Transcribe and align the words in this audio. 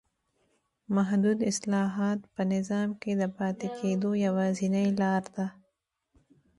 محدود 0.95 1.39
اصلاحات 1.51 2.19
په 2.33 2.41
نظام 2.53 2.89
کې 3.01 3.11
د 3.21 3.23
پاتې 3.37 3.67
کېدو 3.77 4.09
یوازینۍ 4.25 4.87
لار 4.99 5.23
ده. 5.35 5.47